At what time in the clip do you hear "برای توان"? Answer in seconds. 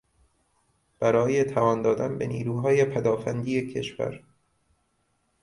0.99-1.81